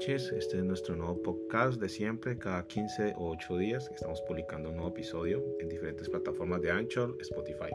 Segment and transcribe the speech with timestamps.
[0.00, 0.32] noches.
[0.32, 2.38] Este es nuestro nuevo podcast de siempre.
[2.38, 7.18] Cada 15 o 8 días estamos publicando un nuevo episodio en diferentes plataformas de Anchor,
[7.20, 7.68] Spotify.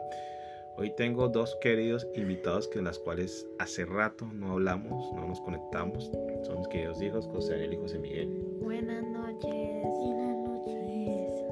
[0.76, 5.40] Hoy tengo dos queridos invitados que en las cuales hace rato no hablamos, no nos
[5.40, 6.10] conectamos.
[6.42, 8.28] Son mis queridos hijos, José Daniel y José Miguel.
[8.60, 9.84] Buenas noches.
[9.84, 11.44] Buenas noches.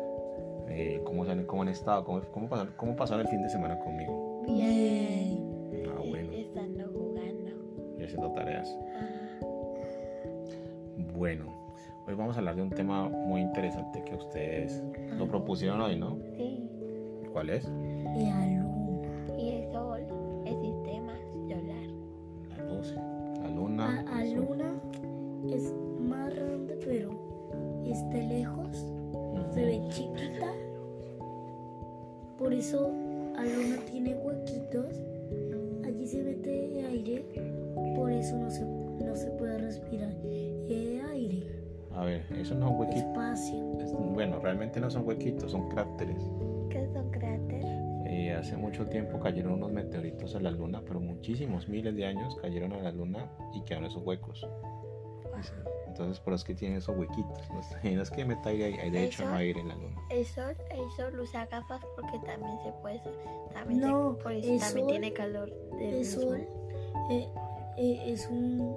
[0.70, 2.04] Eh, ¿cómo, han, ¿Cómo han estado?
[2.04, 4.42] ¿Cómo, cómo, pasaron, ¿Cómo pasaron el fin de semana conmigo?
[4.48, 5.86] Bien.
[5.88, 7.52] Ah, bueno, Estando jugando.
[7.96, 8.76] y haciendo tareas.
[8.96, 9.13] Ajá.
[11.14, 11.44] Bueno,
[12.08, 14.82] hoy vamos a hablar de un tema muy interesante que ustedes
[15.16, 16.18] lo propusieron hoy, ¿no?
[16.36, 16.68] Sí.
[17.32, 17.64] ¿Cuál es?
[18.16, 18.63] Y
[45.64, 46.22] son cráteres.
[46.70, 47.64] ¿Qué son cráteres?
[48.06, 52.36] Eh, hace mucho tiempo cayeron unos meteoritos a la luna, pero muchísimos miles de años
[52.40, 54.46] cayeron a la luna y quedaron esos huecos.
[55.88, 57.38] Entonces, por eso es que tienen esos huequitos.
[57.84, 59.76] No, es que meta aire, ahí, hay de hecho Eso- no hay aire en la
[59.76, 59.96] luna.
[60.10, 63.00] El sol, el sol usa gafas porque también se puede.
[63.52, 65.50] También se- No, por eso el también sol- tiene calor.
[65.76, 66.22] del El mismo.
[66.22, 66.48] sol
[67.10, 67.28] eh,
[67.76, 68.76] eh, es un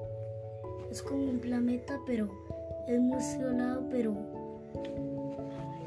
[0.91, 2.29] es como un planeta, pero
[2.87, 4.15] es muy solado, pero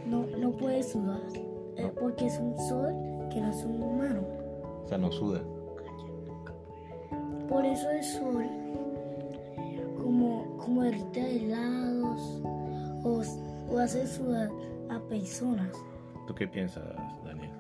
[0.07, 1.21] no, no puede sudar.
[1.77, 2.95] eh, porque es un sol
[3.33, 4.21] que no es un humano.
[4.85, 5.41] O sea, no suda.
[7.49, 8.45] Por eso el sol,
[10.03, 12.43] como, como derrite helados
[13.05, 13.23] o,
[13.73, 14.51] o hace sudar
[14.89, 15.73] a personas.
[16.27, 16.85] ¿Tú qué piensas,
[17.25, 17.51] Daniel?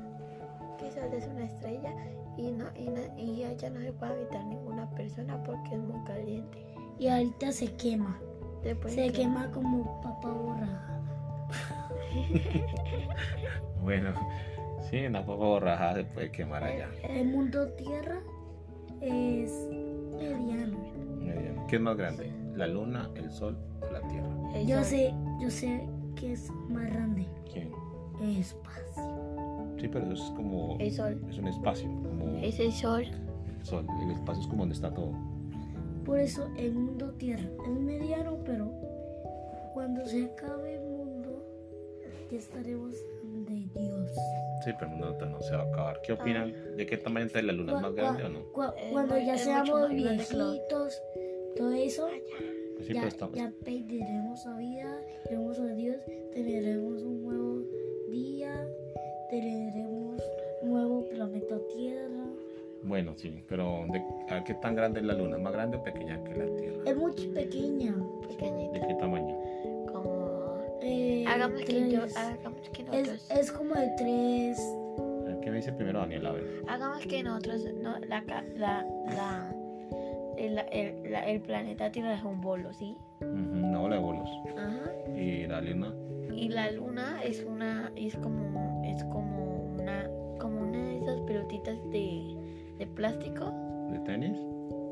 [0.79, 1.95] Que el sol es una estrella
[2.37, 6.03] y, no, y, no- y allá no se puede habitar ninguna persona porque es muy
[6.05, 6.59] caliente.
[6.99, 8.19] Y ahorita se quema.
[8.63, 10.90] Después Se que- quema como papa borrada.
[13.83, 14.11] Bueno,
[14.91, 16.89] sí, una papa borrajada se puede quemar allá.
[17.09, 18.21] El mundo tierra
[19.01, 19.51] es
[20.19, 20.79] mediano.
[21.19, 21.67] Mediano.
[21.67, 22.31] ¿Qué es más grande?
[22.55, 24.29] ¿La luna, el sol o la tierra?
[24.55, 27.27] el Yo sol- sé, yo sé que es más grande.
[27.51, 27.71] ¿Quién?
[28.21, 29.03] El espacio.
[29.81, 30.77] Sí, pero eso es como.
[30.79, 31.25] El sol.
[31.31, 33.05] Es un espacio, como Es el sol.
[33.05, 33.87] el sol.
[34.03, 35.13] El espacio es como donde está todo.
[36.05, 38.71] Por eso el mundo tierra es mediano, pero
[39.73, 40.79] cuando se acabe
[42.31, 42.93] ya estaremos
[43.23, 44.11] de Dios.
[44.65, 46.01] Sí, pero no, no se va a acabar.
[46.03, 46.53] ¿Qué opinan?
[46.77, 47.77] ¿De qué tamaño es la luna?
[47.77, 48.45] ¿Es más grande o no?
[48.53, 51.03] cu- Es cuando ya mucho seamos viejitos,
[51.57, 52.09] todo eso,
[52.77, 53.37] Pues sí, ya, pero estamos.
[53.37, 55.97] ya perderemos la vida, tendremos a Dios,
[56.33, 57.63] tendremos un nuevo
[58.11, 58.67] día,
[59.31, 60.23] tendremos
[60.63, 62.27] un nuevo planeta Tierra.
[62.83, 64.03] Bueno, sí, pero ¿de
[64.35, 65.37] a qué tan grande es la luna?
[65.37, 66.83] ¿Más grande o pequeña que la tierra?
[66.87, 67.95] Es muy pequeña.
[68.27, 68.73] pequeñito.
[68.73, 69.39] ¿De qué tamaño?
[71.35, 73.27] Hagamos que, yo, hagamos que nosotros.
[73.31, 74.59] es, es como de tres.
[75.43, 76.27] ¿Qué me dice primero Daniel?
[76.27, 76.63] A ver.
[76.69, 77.65] Hagamos que nosotros.
[77.83, 79.55] No, la, ca- la, la,
[80.37, 82.97] el, el, la- el planeta Tierra es un bolo, ¿sí?
[83.21, 84.29] Una bola de bolos.
[84.57, 84.93] Ajá.
[85.17, 85.95] ¿Y la luna?
[86.35, 87.91] Y la luna es una.
[87.97, 88.83] Es como.
[88.85, 90.09] Es como una.
[90.39, 92.37] Como una de esas pelotitas de,
[92.79, 93.51] de plástico.
[93.91, 94.39] ¿De tenis?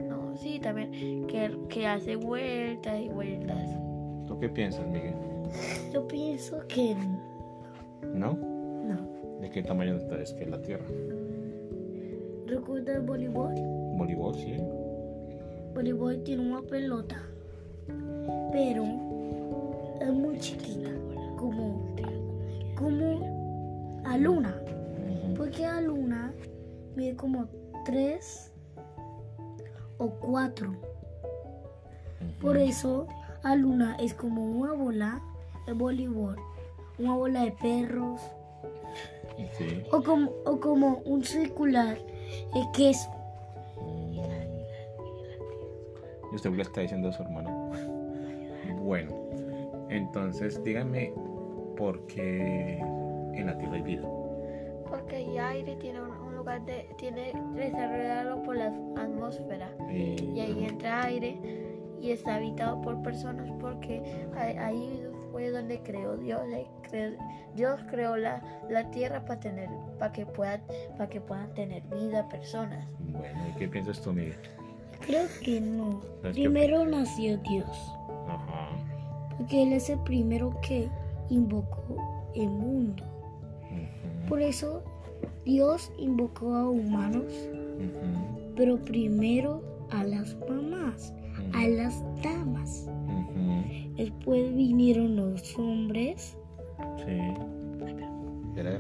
[0.08, 1.26] No, sí, también.
[1.26, 3.68] Que, que hace vueltas y vueltas.
[4.28, 5.14] ¿Tú qué piensas, Miguel?
[5.90, 6.94] Yo pienso que
[8.14, 8.34] ¿No?
[8.34, 9.40] no.
[9.40, 10.84] ¿De qué tamaño es que la tierra?
[12.46, 13.54] ¿Recuerda el voleibol?
[13.96, 14.56] Voleibol, sí.
[15.74, 17.22] voleibol tiene una pelota,
[18.52, 18.84] pero
[20.00, 20.90] es muy chiquita,
[21.36, 21.94] como,
[22.76, 24.54] como a luna,
[25.36, 26.34] porque a luna
[26.94, 27.48] mide como
[27.84, 28.52] tres
[29.96, 30.72] o cuatro.
[32.40, 33.06] Por eso
[33.52, 35.20] a luna es como una bola
[35.66, 36.36] de voleibol,
[36.98, 38.20] una bola de perros,
[39.52, 39.84] Sí.
[39.92, 43.08] o como, o como un circular de queso.
[46.30, 47.70] ¿Y usted le está diciendo a su hermano?
[48.82, 49.10] Bueno,
[49.88, 51.12] entonces díganme
[51.76, 54.08] por qué en la Tierra hay vida.
[54.90, 56.88] Porque el aire tiene un, un lugar de.
[56.98, 58.66] Tiene desarrollado por la
[58.96, 59.70] atmósfera.
[59.90, 61.38] Y ahí entra aire
[62.00, 64.02] y está habitado por personas porque
[64.36, 65.02] ahí,
[65.32, 66.40] fue donde creó Dios.
[67.54, 69.68] Dios creó la, la tierra para tener,
[69.98, 70.62] para que puedan,
[70.96, 72.86] para que puedan tener vida personas.
[72.98, 74.36] Bueno, ¿y qué piensas tú, Miguel?
[75.06, 76.00] Creo que no.
[76.22, 77.92] ¿Sabes qué Primero nació Dios.
[78.28, 78.70] Ajá.
[79.36, 80.88] Porque Él es el primero que
[81.30, 81.96] invocó
[82.34, 83.04] el mundo.
[84.28, 84.82] Por eso
[85.44, 87.32] Dios invocó a humanos,
[88.56, 91.14] pero primero a las mamás,
[91.58, 92.88] a las damas.
[93.96, 96.36] después vinieron los hombres
[97.04, 97.18] Sí.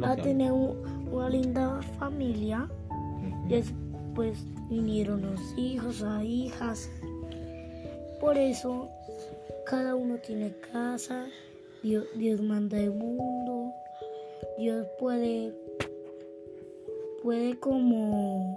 [0.04, 2.68] A tener un- una linda familia.
[2.90, 3.48] Ujú.
[3.48, 6.90] Después vinieron los hijos a hijas.
[8.20, 8.88] Por eso
[9.66, 11.26] cada uno tiene casa.
[11.82, 13.72] Dios, Dios manda el mundo.
[14.58, 15.52] Dios puede
[17.22, 18.56] puede como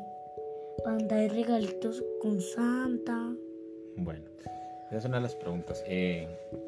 [0.86, 3.32] mandar regalitos con Santa.
[3.98, 4.26] Bueno,
[4.88, 5.84] esa es una de las preguntas.
[5.88, 6.28] Eh,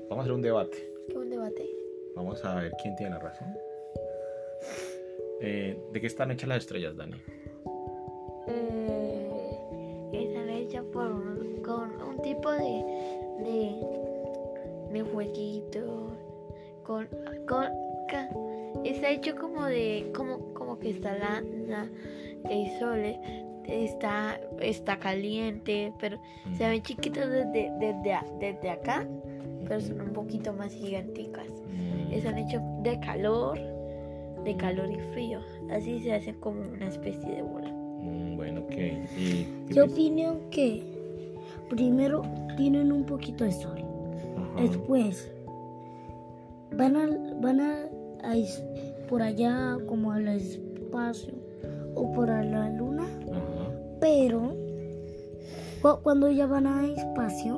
[0.09, 0.77] vamos a hacer un debate.
[1.09, 1.69] ¿Qué un debate?
[2.15, 3.47] Vamos a ver quién tiene la razón.
[5.41, 7.15] Eh, ¿De qué están hechas las estrellas, Dani?
[8.47, 12.83] Eh, están hechas por con un tipo de
[13.39, 13.75] de,
[14.93, 16.11] de jueguito
[16.83, 17.07] con,
[17.47, 17.67] con
[18.85, 21.89] está hecho como de como como que está la, la-
[22.49, 23.01] el sol
[23.67, 26.17] está está caliente pero
[26.57, 29.07] se ven chiquitos desde desde, desde acá
[29.67, 33.57] pero son un poquito más giganticas Mm, están hechos de calor
[34.43, 35.39] de calor y frío
[35.71, 38.73] así se hacen como una especie de bola mm, bueno, ok.
[39.17, 40.83] Y, Yo opino que
[41.69, 42.21] primero
[42.57, 43.79] tienen un poquito de sol.
[44.37, 44.61] Ajá.
[44.61, 45.31] Después
[46.75, 47.07] van a,
[47.41, 47.85] van a,
[48.23, 48.63] a is-
[49.09, 51.33] por allá como al espacio
[51.95, 53.05] o por a la luna.
[54.03, 54.41] Pero
[55.81, 57.57] cu- cuando ya van al espacio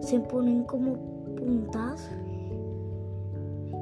[0.00, 0.96] se ponen como
[1.36, 2.10] puntas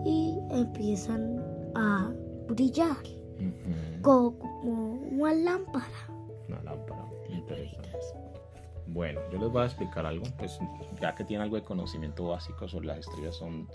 [0.05, 1.43] y empiezan
[1.75, 2.13] a
[2.49, 2.95] brillar
[4.03, 5.87] como una lámpara.
[6.49, 7.07] Una lámpara.
[8.87, 10.59] Bueno, yo les voy a explicar algo, pues
[11.01, 13.67] ya que tienen algo de conocimiento básico sobre las estrellas, son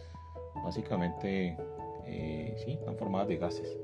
[0.64, 1.58] básicamente,
[2.06, 3.76] eh, sí, están formadas de gases.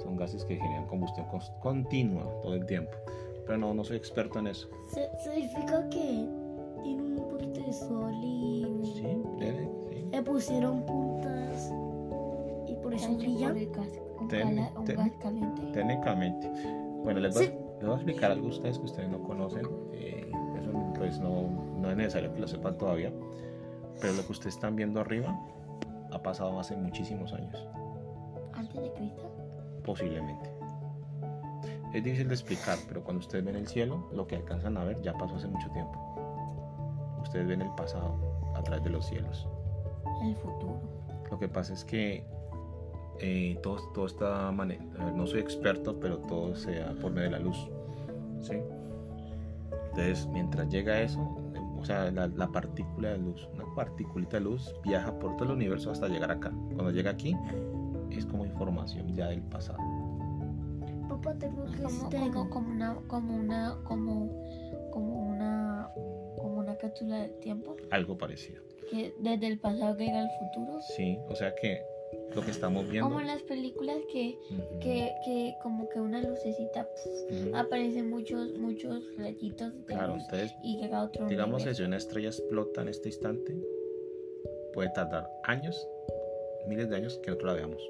[0.00, 1.26] Son gases que generan combustión
[1.60, 2.92] continua todo el tiempo.
[3.46, 4.68] Pero no, no soy experto en eso.
[4.86, 6.28] Se- significa que
[6.82, 10.04] tienen un poquito de sol y Sí, debe, sí.
[10.10, 11.72] le pusieron puntas
[12.68, 13.68] y por eso caliente.
[15.72, 16.50] Técnicamente.
[17.04, 17.52] Bueno, les voy, a- Sí.
[17.78, 19.66] les voy a explicar algo a ustedes que ustedes no conocen.
[19.92, 21.48] eh, eso pues no,
[21.80, 23.12] no es necesario que lo sepan todavía.
[24.00, 25.36] Pero lo que ustedes están viendo arriba
[26.12, 27.66] ha pasado hace muchísimos años.
[28.54, 29.30] Antes de Cristo.
[29.84, 30.50] Posiblemente.
[31.94, 35.00] Es difícil de explicar, pero cuando ustedes ven el cielo, lo que alcanzan a ver
[35.02, 35.98] ya pasó hace mucho tiempo.
[37.22, 38.16] Ustedes ven el pasado
[38.54, 39.46] a través de los cielos.
[40.22, 40.80] El futuro.
[41.30, 42.24] Lo que pasa es que
[43.20, 47.30] eh, todo, todo está mane- a ver, no soy experto, pero todo sea por medio
[47.30, 47.68] de la luz.
[48.40, 48.54] ¿sí?
[49.90, 51.20] Entonces, mientras llega eso,
[51.78, 55.56] o sea, la, la partícula de luz, una particulita de luz viaja por todo el
[55.56, 56.50] universo hasta llegar acá.
[56.74, 57.36] Cuando llega aquí,
[58.10, 59.78] es como información ya del pasado.
[61.22, 64.44] Papá, tengo que Como, este- como, como una, como una, como,
[64.90, 65.90] como una,
[66.38, 68.62] como una cápsula del tiempo Algo parecido.
[68.90, 70.80] que desde el pasado llega al futuro.
[70.96, 71.82] Sí, o sea que
[72.34, 73.08] lo que estamos viendo.
[73.08, 77.56] Como en las películas que, Ujú, que, que como que una lucecita pf, ujú.
[77.56, 81.82] aparecen muchos, muchos rayitos de Claro, luz entonces, y llega a otro digamos que si
[81.82, 83.56] una estrella explota en este instante,
[84.74, 85.88] puede tardar años,
[86.66, 87.82] miles de años que nosotros la veamos.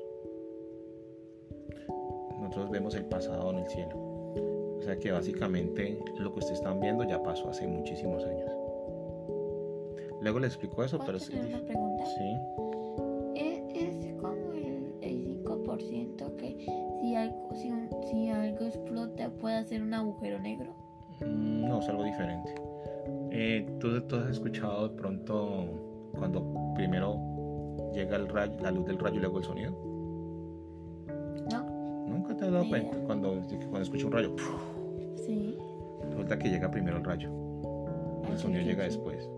[2.53, 3.97] Nosotros vemos el pasado en el cielo.
[3.97, 8.51] O sea que básicamente lo que ustedes están viendo ya pasó hace muchísimos años.
[10.21, 11.32] Luego les explico eso, ¿Puedo pero sí.
[11.35, 12.05] una pregunta?
[12.05, 12.37] Sí.
[13.37, 13.63] Es,
[14.05, 16.59] es como el, el 5% que
[17.01, 20.75] si algo, si, un- si algo explota puede hacer un agujero negro.
[21.23, 22.55] Mm, No, es algo diferente.
[23.31, 25.65] Eh, ¿tú, tú has escuchado de pronto
[26.19, 26.44] cuando
[26.75, 27.17] primero
[27.94, 29.73] llega el rayo, la luz del rayo y luego el sonido?
[32.13, 32.97] ¿Nunca te has dado cuenta?
[33.07, 33.41] Cuando,
[33.71, 34.37] cuando escuchas un rayo,
[35.27, 35.57] Sí.
[36.11, 37.31] resulta que llega primero el rayo.
[38.31, 39.29] El sonido llega después.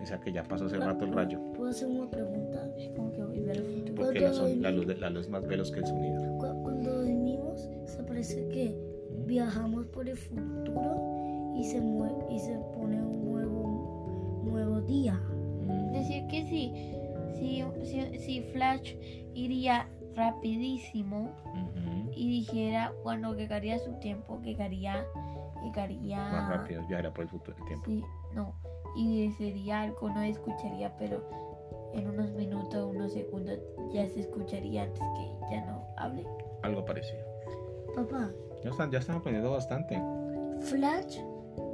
[0.00, 1.38] O sea que ya pasó hace rato el rayo.
[1.54, 2.70] ¿Puedo hacer una pregunta?
[2.78, 3.94] Es como que volver al futuro.
[3.96, 6.20] Porque la, son- la luz, de- la luz es más veloz que el sonido.
[6.38, 8.74] Cu- Cuando dormimos, se parece que
[9.26, 15.20] viajamos por el futuro y se mueve y se pone un nuevo, nuevo día.
[15.66, 16.72] Mm, Decir que sí,
[17.34, 18.94] si, si, si Flash
[19.34, 21.30] iría rapidísimo
[22.14, 25.06] y dijera cuando llegaría su tiempo, llegaría,
[25.62, 26.18] llegaría...
[26.18, 27.86] Más rápido, viajará por el futuro el tiempo.
[27.86, 28.52] Sí, no.
[28.96, 31.22] Y sería algo, no escucharía, pero
[31.94, 33.58] en unos minutos, unos segundos
[33.92, 36.26] ya se escucharía antes que ya no hable.
[36.62, 37.24] Algo parecido.
[37.94, 38.30] Papá,
[38.64, 40.00] Ya están, ya están aprendiendo bastante.
[40.60, 41.20] Flash,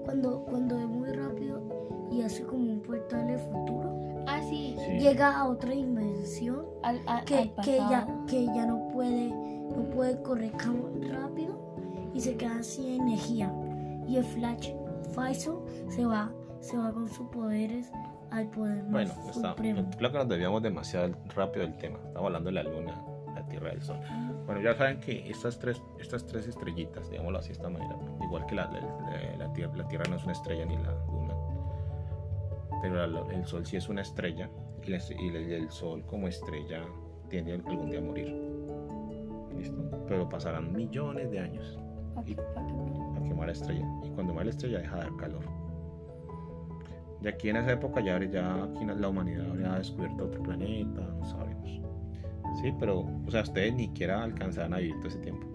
[0.04, 4.76] cuando, cuando es muy rápido y hace como un portal de futuro, Ah, sí.
[4.78, 4.98] Sí.
[4.98, 9.84] llega a otra dimensión Al, al- que, al que, ya, que ya no puede, no
[9.94, 11.58] puede correr tan rápido
[12.14, 13.52] y se queda sin energía.
[14.06, 14.70] Y el Flash
[15.12, 15.56] Faisal
[15.88, 17.90] se va, se va con sus poderes
[18.30, 19.90] al poder más Bueno, está, supremo.
[19.96, 21.98] creo que nos desviamos demasiado rápido del tema.
[22.06, 23.04] Estamos hablando de la luna,
[23.34, 23.98] la Tierra y el Sol.
[24.46, 28.44] Bueno, ya saben que estas tres, estas tres estrellitas, digámoslo así de esta manera, igual
[28.46, 30.92] que la, la- la tierra, la Tierra no es una estrella ni la
[32.90, 34.50] pero el Sol sí es una estrella
[34.82, 36.82] y, la- y el, Sol como estrella
[37.28, 38.28] tiende algún día a morir.
[39.56, 40.04] ¿Listo?
[40.06, 41.78] Pero pasarán millones de años
[42.16, 45.44] a quemar la estrella y cuando muere la estrella deja de dar calor.
[47.22, 51.24] De aquí en esa época ya, ya aquí la humanidad habría descubierto otro planeta, no
[51.24, 51.80] sabemos.
[52.60, 55.46] Sí, pero, o sea, ustedes ni siquiera alcanzarán a vivir todo ese tiempo.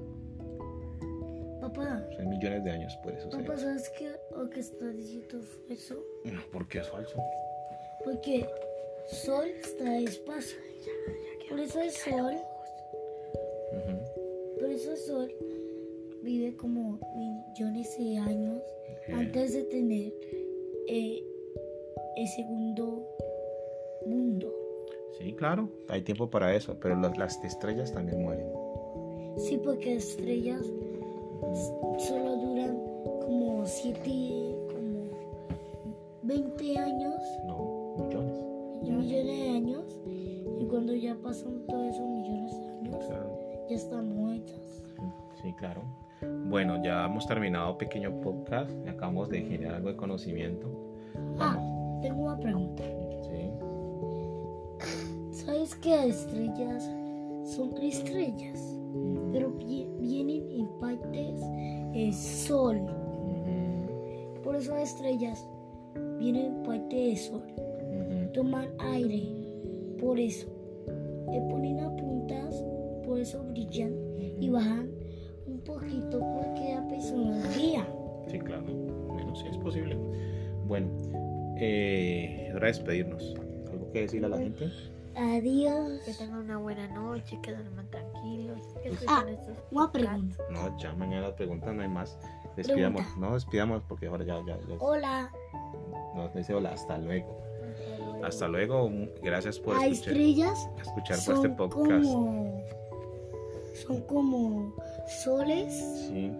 [1.61, 3.45] Papá, O sea, millones de años puede suceder.
[3.45, 4.11] papá, ¿sabes qué?
[4.35, 5.95] Lo que está diciendo eso.
[6.23, 7.21] No, ¿Por qué es falso?
[8.03, 8.47] Porque
[9.07, 10.57] Sol está en espacio.
[11.49, 12.35] Por eso el Sol,
[14.59, 15.33] por eso el Sol
[16.21, 18.61] vive como millones de años
[19.11, 20.13] antes de tener
[20.87, 21.23] eh,
[22.15, 23.07] el segundo
[24.05, 24.53] mundo.
[25.17, 28.47] Sí, claro, hay tiempo para eso, pero las, las estrellas también mueren.
[29.37, 30.65] Sí, porque estrellas
[31.97, 32.88] solo duran
[33.69, 35.09] 7, como
[36.23, 37.15] 20 años,
[37.47, 38.37] No, millones.
[38.81, 39.97] millones de años,
[40.59, 43.39] y cuando ya pasan todos esos millones de años, Claro.
[43.69, 44.83] ya están muertas.
[45.41, 45.81] Sí, claro.
[46.49, 48.71] Bueno, ya hemos terminado pequeño podcast.
[48.87, 50.67] Acabamos de generar algo de conocimiento.
[51.39, 51.57] Ah,
[52.01, 52.83] tengo una pregunta.
[53.23, 53.49] Sí.
[55.31, 56.83] ¿Sabes que las estrellas
[57.45, 58.59] son estrellas?
[59.31, 61.41] Pero vi- vienen en partes
[61.93, 62.81] el sol.
[64.67, 65.47] Las estrellas
[66.19, 67.41] vienen en parte del sol.
[67.57, 68.31] Ujú.
[68.33, 69.23] Toman aire.
[70.01, 70.47] Por eso.
[71.31, 72.61] Le ponen a puntas.
[73.05, 73.93] Por eso brillan.
[74.39, 74.89] Y bajan
[75.47, 77.87] un poquito porque la persona guía.
[78.27, 78.65] Sí, claro.
[79.07, 79.97] Bueno, sí es posible.
[80.67, 80.89] Bueno,
[81.57, 83.35] eh, es hora de despedirnos.
[83.71, 84.69] ¿Algo que decirle a la gente?
[85.15, 86.01] Adiós.
[86.05, 88.59] Que tengan una buena noche, que duerman tranquilos.
[88.83, 89.25] Que Ah,
[89.71, 90.43] Una pregunta.
[90.51, 92.17] No, ya mañana preguntas no hay más.
[92.59, 93.01] Despidamos.
[93.01, 93.27] Pregunta.
[93.27, 94.75] No, despidamos porque ahora ya, ya, ya.
[94.79, 95.31] Hola.
[96.15, 97.37] Nos dice hola, hasta luego.
[98.23, 98.89] Hasta luego.
[99.23, 102.03] Gracias por Las escuchar, estrellas escuchar por este podcast.
[102.05, 102.63] como
[103.73, 104.73] son como
[105.23, 105.73] soles
[106.09, 106.31] Sí,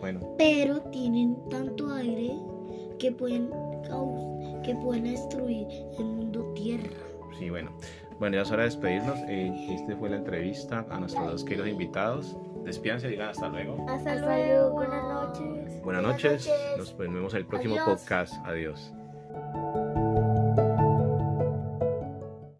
[0.00, 0.34] bueno.
[0.36, 2.32] pero tienen tanto aire
[2.98, 3.50] que pueden
[4.64, 5.66] que pueden destruir
[5.98, 6.90] el mundo tierra
[7.38, 7.70] Sí, bueno.
[8.18, 9.16] Bueno, ya es hora de despedirnos.
[9.28, 12.36] Eh, esta fue la entrevista a nuestros dos queridos invitados.
[12.64, 13.86] Despídanse y digan hasta luego.
[13.88, 14.70] Hasta, Hasta luego, luego.
[14.72, 15.82] buenas noches.
[15.82, 16.50] Buenas noches.
[16.76, 17.88] Nos vemos en el próximo Adiós.
[18.00, 18.34] podcast.
[18.44, 18.92] Adiós.